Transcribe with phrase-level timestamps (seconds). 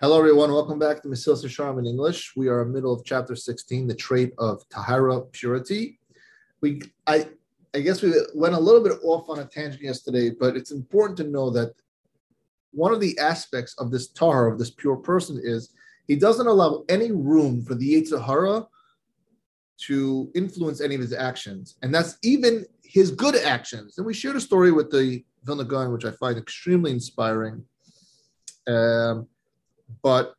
[0.00, 0.52] Hello, everyone.
[0.52, 2.32] Welcome back to Mesilas Yesharim in English.
[2.34, 6.00] We are middle of chapter 16, the trait of Tahara, purity.
[6.60, 7.28] We, I,
[7.76, 11.16] I guess we went a little bit off on a tangent yesterday, but it's important
[11.18, 11.74] to know that
[12.72, 15.72] one of the aspects of this Tahara, of this pure person, is
[16.08, 18.66] he doesn't allow any room for the Yetzer
[19.86, 21.76] to influence any of his actions.
[21.82, 23.96] And that's even his good actions.
[23.96, 27.64] And we shared a story with the Vilna Gaon, which I find extremely inspiring.
[28.66, 29.28] Um,
[30.02, 30.34] but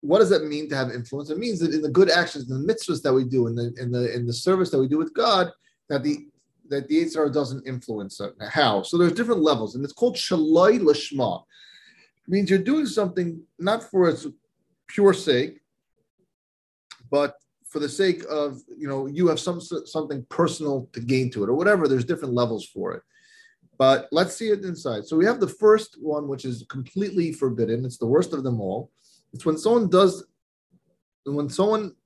[0.00, 1.30] what does that mean to have influence?
[1.30, 3.72] It means that in the good actions, in the mitzvahs that we do, in the
[3.80, 5.50] in the in the service that we do with God,
[5.88, 6.26] that the
[6.68, 8.34] that the Yetzer doesn't influence it.
[8.50, 8.82] How?
[8.82, 11.42] So there's different levels, and it's called shaloi lishma.
[12.26, 14.26] It means you're doing something not for its
[14.88, 15.60] pure sake,
[17.10, 17.34] but
[17.68, 21.48] for the sake of you know you have some something personal to gain to it
[21.48, 21.86] or whatever.
[21.86, 23.02] There's different levels for it.
[23.82, 25.06] But let's see it inside.
[25.06, 27.84] So we have the first one, which is completely forbidden.
[27.84, 28.92] It's the worst of them all.
[29.32, 30.24] It's when someone does,
[31.24, 31.96] when someone,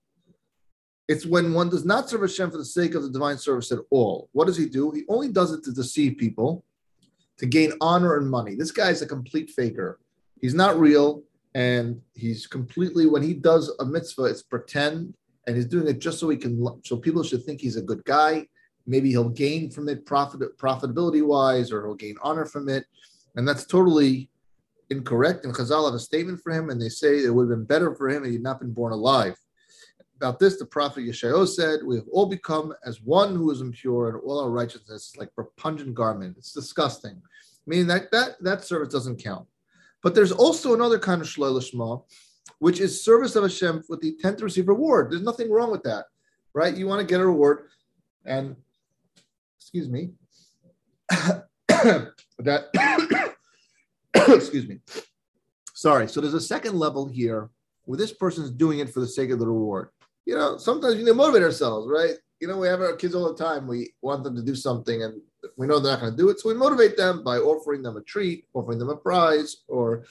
[1.06, 3.80] it's when one does not serve Hashem for the sake of the divine service at
[3.90, 4.30] all.
[4.32, 4.90] What does he do?
[4.90, 6.64] He only does it to deceive people,
[7.36, 8.54] to gain honor and money.
[8.54, 9.98] This guy is a complete faker.
[10.40, 11.24] He's not real,
[11.54, 15.12] and he's completely when he does a mitzvah, it's pretend,
[15.46, 18.02] and he's doing it just so he can, so people should think he's a good
[18.06, 18.46] guy
[18.86, 22.84] maybe he'll gain from it profit profitability wise, or he'll gain honor from it,
[23.34, 24.30] and that's totally
[24.90, 25.44] incorrect.
[25.44, 27.94] And Chazal have a statement for him, and they say it would have been better
[27.94, 29.36] for him if he had not been born alive.
[30.16, 34.08] About this, the prophet Yeshayahu said, "We have all become as one who is impure,
[34.08, 36.36] and all our righteousness is like pungent garment.
[36.38, 37.20] It's disgusting."
[37.66, 39.46] Meaning that that that service doesn't count.
[40.02, 42.04] But there's also another kind of shaloi lishma,
[42.60, 45.10] which is service of Hashem with the intent to receive reward.
[45.10, 46.06] There's nothing wrong with that,
[46.54, 46.74] right?
[46.74, 47.68] You want to get a reward,
[48.24, 48.56] and
[49.66, 50.10] excuse me,
[52.38, 53.34] that,
[54.14, 54.78] excuse me,
[55.74, 56.08] sorry.
[56.08, 57.50] So there's a second level here
[57.84, 59.88] where this person's doing it for the sake of the reward.
[60.24, 62.14] You know, sometimes we need to motivate ourselves, right?
[62.38, 63.66] You know, we have our kids all the time.
[63.66, 65.20] We want them to do something and
[65.56, 66.38] we know they're not going to do it.
[66.38, 70.04] So we motivate them by offering them a treat, offering them a prize, or,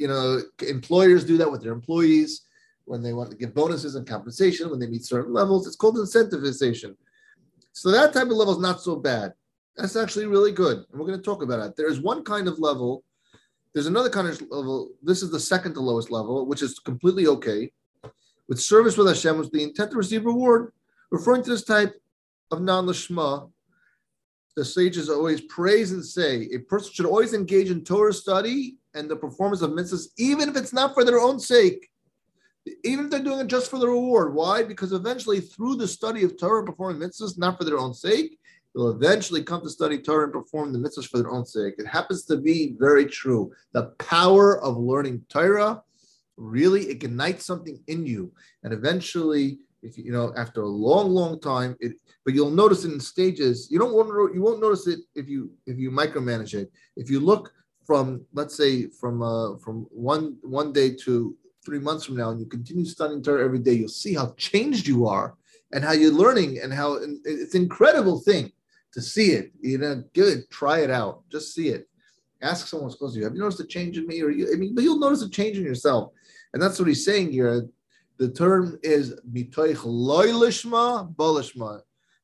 [0.00, 2.42] you know, employers do that with their employees
[2.86, 5.68] when they want to give bonuses and compensation when they meet certain levels.
[5.68, 6.96] It's called incentivization.
[7.74, 9.32] So that type of level is not so bad.
[9.76, 10.78] That's actually really good.
[10.78, 11.76] And we're going to talk about it.
[11.76, 13.02] There is one kind of level.
[13.72, 14.90] There's another kind of level.
[15.02, 17.72] This is the second to lowest level, which is completely okay.
[18.48, 20.72] With service with Hashem with the intent to receive reward,
[21.10, 22.00] referring to this type
[22.52, 23.50] of non-lishma,
[24.54, 29.10] the sages always praise and say a person should always engage in Torah study and
[29.10, 31.90] the performance of mitzvahs, even if it's not for their own sake
[32.82, 34.34] even if they're doing it just for the reward.
[34.34, 34.62] Why?
[34.62, 38.38] Because eventually, through the study of Torah, performing mitzvahs, not for their own sake,
[38.74, 41.74] they'll eventually come to study Torah and perform the mitzvahs for their own sake.
[41.78, 43.52] It happens to be very true.
[43.72, 45.82] The power of learning Torah
[46.36, 48.32] really ignites something in you,
[48.62, 51.92] and eventually, if you know, after a long, long time, it.
[52.24, 53.68] But you'll notice it in stages.
[53.70, 56.72] You don't want to, you won't notice it if you if you micromanage it.
[56.96, 57.52] If you look
[57.84, 62.40] from let's say from uh, from one one day to three months from now and
[62.40, 65.34] you continue studying Torah every day, you'll see how changed you are
[65.72, 68.52] and how you're learning and how it's an incredible thing
[68.92, 69.52] to see it.
[69.60, 71.88] You know, good, try it out, just see it.
[72.42, 74.22] Ask someone who's close to you, have you noticed a change in me?
[74.22, 76.12] Or you, I mean, but you'll notice a change in yourself.
[76.52, 77.66] And that's what he's saying here.
[78.18, 81.80] The term is mitoich loylishma bolishma.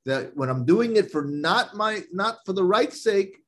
[0.07, 3.39] That when I'm doing it for not my not for the right sake,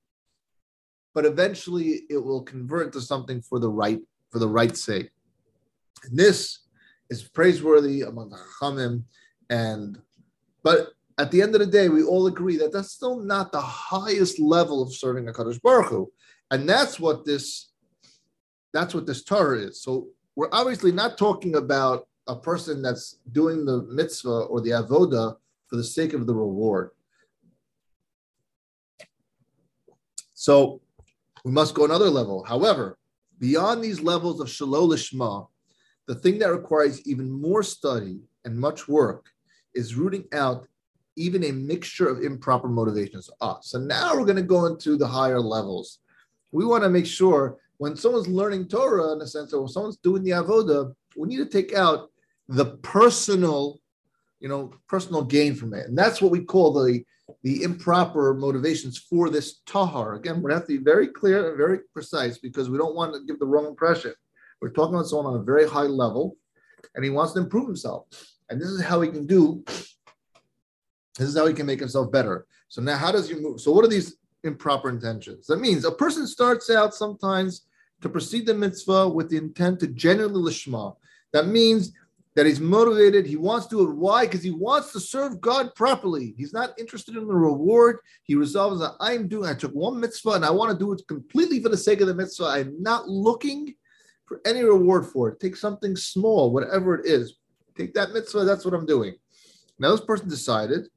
[1.15, 4.01] but eventually it will convert to something for the right
[4.31, 5.11] for the right sake.
[6.05, 6.61] And this
[7.11, 9.05] is praiseworthy among the Chachamim.
[9.51, 9.99] And
[10.63, 13.61] but at the end of the day, we all agree that that's still not the
[13.61, 16.13] highest level of serving a Kadosh Baruch Hu.
[16.51, 17.71] And that's what this
[18.73, 19.83] that's what this Torah is.
[19.83, 25.37] So we're obviously not talking about a person that's doing the mitzvah or the avoda
[25.69, 26.91] for the sake of the reward.
[30.35, 30.81] So
[31.45, 32.43] we must go another level.
[32.45, 32.99] However,
[33.39, 35.49] beyond these levels of shalol lishma,
[36.13, 39.31] the thing that requires even more study and much work
[39.75, 40.67] is rooting out
[41.17, 43.31] even a mixture of improper motivations.
[43.41, 46.01] Ah, so now we're going to go into the higher levels.
[46.51, 49.97] We want to make sure when someone's learning Torah, in a sense, or when someone's
[49.97, 52.11] doing the avoda, we need to take out
[52.47, 53.81] the personal,
[54.39, 57.03] you know, personal gain from it, and that's what we call the
[57.43, 60.15] the improper motivations for this tahar.
[60.17, 63.25] Again, we have to be very clear and very precise because we don't want to
[63.25, 64.13] give the wrong impression.
[64.63, 66.37] We're talking about someone on a very high level,
[66.95, 68.07] and he wants to improve himself.
[68.49, 69.65] And this is how he can do.
[69.67, 72.47] This is how he can make himself better.
[72.69, 73.61] So now, how does he move?
[73.61, 75.49] So, what are these improper intentions?
[75.49, 77.67] That means a person starts out sometimes
[78.03, 80.95] to proceed the mitzvah with the intent to genuinely lishma.
[81.33, 81.93] That means
[82.37, 83.27] that he's motivated.
[83.27, 83.97] He wants to do it.
[83.97, 84.27] Why?
[84.27, 86.35] Because he wants to serve God properly.
[86.39, 87.99] He's not interested in the reward.
[88.23, 89.49] He resolves that I'm doing.
[89.49, 92.07] I took one mitzvah and I want to do it completely for the sake of
[92.07, 92.45] the mitzvah.
[92.45, 93.75] I'm not looking
[94.33, 95.41] for any reward for it.
[95.41, 97.35] Take something small, whatever it is.
[97.77, 98.45] Take that mitzvah.
[98.45, 99.15] That's what I'm doing.
[99.79, 100.89] Now this person decided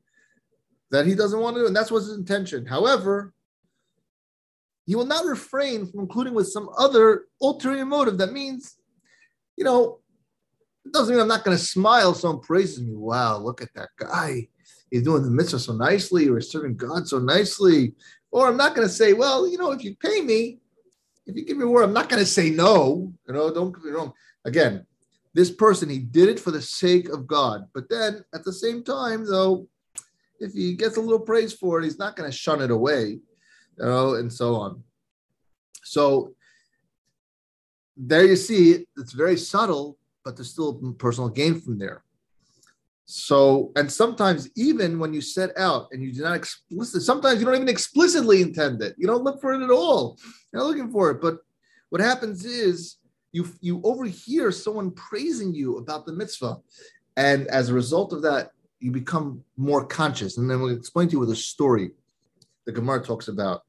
[0.92, 2.66] that he doesn't want to do, and that's what's his intention.
[2.66, 3.34] However,
[4.86, 8.18] he will not refrain from including with some other ulterior motive.
[8.20, 8.78] That means,
[9.58, 10.00] you know,
[10.86, 12.14] it doesn't mean I'm not going to smile.
[12.14, 12.96] Someone praises me.
[12.96, 14.48] Wow, look at that guy.
[14.92, 17.96] He's doing the mitzvah so nicely, or serving God so nicely.
[18.32, 20.60] Or I'm not going to say, well, you know, if you pay me,
[21.26, 23.12] if you give me a word, I'm not going to say no.
[23.28, 24.14] You know, don't get me wrong.
[24.46, 24.86] Again,
[25.34, 27.68] this person, he did it for the sake of God.
[27.74, 29.68] But then at the same time, though,
[30.40, 33.20] if he gets a little praise for it, he's not going to shun it away
[33.78, 34.84] you know, and so on.
[35.84, 36.34] So
[37.96, 42.04] there you see, it's very subtle, but there's still personal gain from there.
[43.06, 47.46] So, and sometimes even when you set out and you do not explicitly, sometimes you
[47.46, 48.96] don't even explicitly intend it.
[48.98, 50.18] You don't look for it at all.
[50.52, 51.22] You're not looking for it.
[51.22, 51.38] But
[51.90, 52.98] what happens is
[53.32, 56.58] you you overhear someone praising you about the mitzvah,
[57.16, 60.38] and as a result of that, you become more conscious.
[60.38, 61.92] And then we'll explain to you with a story
[62.66, 63.62] the Gemara talks about.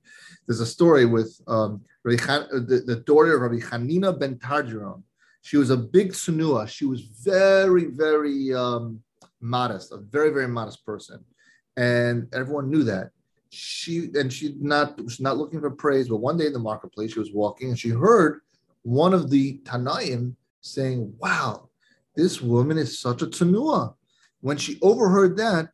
[0.47, 5.03] There's a story with um, the, the, daughter of Rabbi Hanina ben Teradion.
[5.43, 6.69] She was a big tznua.
[6.69, 9.01] She was very, very um,
[9.41, 11.25] modest, a very, very modest person,
[11.77, 13.11] and everyone knew that.
[13.51, 17.13] She and she not was not looking for praise, but one day in the marketplace,
[17.13, 18.41] she was walking and she heard
[18.83, 21.71] one of the Tanaim saying, "Wow,
[22.15, 23.95] this woman is such a tznua."
[24.41, 25.71] When she overheard that,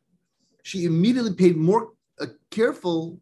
[0.63, 3.19] she immediately paid more uh, careful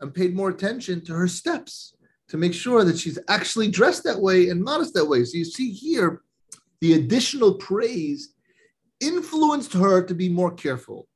[0.00, 1.94] and paid more attention to her steps
[2.28, 5.24] to make sure that she's actually dressed that way and modest that way.
[5.24, 6.22] So you see here,
[6.80, 8.34] the additional praise
[9.00, 11.08] influenced her to be more careful.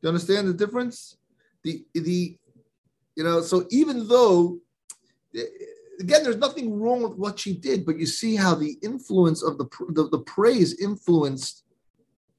[0.00, 1.16] You understand the difference?
[1.64, 2.36] The the
[3.16, 4.58] you know, so even though
[6.00, 9.58] again, there's nothing wrong with what she did, but you see how the influence of
[9.58, 11.64] the the, the praise influenced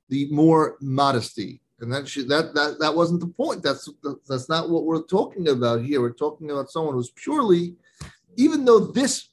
[0.10, 3.62] the more modesty and that should, that that that wasn't the point.
[3.62, 3.90] That's
[4.28, 6.02] that's not what we're talking about here.
[6.02, 7.76] We're talking about someone who's purely,
[8.38, 9.30] even though this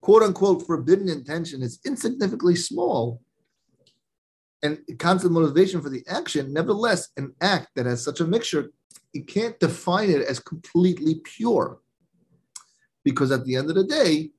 [0.00, 3.20] quote unquote forbidden intention is insignificantly small,
[4.62, 8.70] and constant motivation for the action, nevertheless, an act that has such a mixture,
[9.12, 11.78] you can't define it as completely pure,
[13.04, 14.30] because at the end of the day,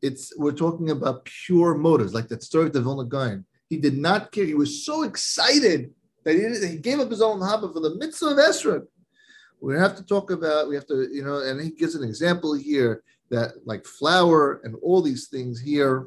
[0.00, 3.44] it's we're talking about pure motives, like that story of the Vilna Gaon.
[3.68, 4.44] He did not care.
[4.44, 5.90] He was so excited
[6.24, 8.86] that he, he gave up his own haba for the mitzvah of Esrog.
[9.60, 12.54] We have to talk about, we have to, you know, and he gives an example
[12.54, 16.06] here that like flour and all these things here,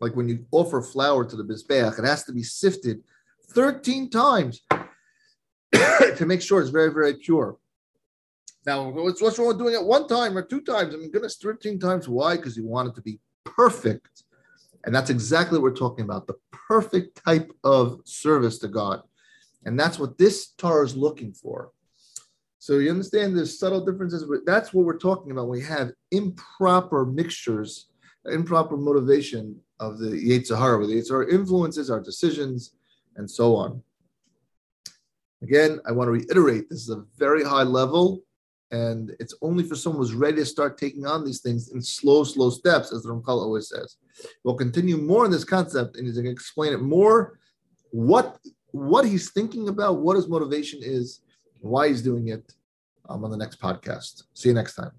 [0.00, 3.02] like when you offer flour to the Mizbeach, it has to be sifted
[3.50, 4.62] 13 times
[5.72, 7.56] to make sure it's very, very pure.
[8.66, 10.94] Now, what's, what's wrong with doing it one time or two times?
[10.94, 12.08] I mean, goodness, 13 times.
[12.08, 12.36] Why?
[12.36, 14.24] Because you want it to be perfect.
[14.84, 19.02] And that's exactly what we're talking about the perfect type of service to God.
[19.64, 21.70] And that's what this Torah is looking for.
[22.58, 25.48] So you understand there's subtle differences, but that's what we're talking about.
[25.48, 27.88] We have improper mixtures,
[28.24, 32.72] improper motivation of the Yetzer Hara, where the Yetzer Hara influences our decisions
[33.16, 33.82] and so on.
[35.42, 38.22] Again, I want to reiterate this is a very high level,
[38.70, 42.24] and it's only for someone who's ready to start taking on these things in slow,
[42.24, 43.96] slow steps, as the Ramchal always says.
[44.44, 47.38] We'll continue more on this concept, and he's going to explain it more
[47.90, 48.38] what
[48.72, 51.20] what he's thinking about, what his motivation is,
[51.60, 52.52] why he's doing it
[53.08, 54.24] um, on the next podcast.
[54.34, 54.90] See you next time.